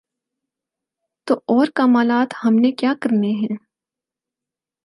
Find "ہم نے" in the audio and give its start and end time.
2.43-2.71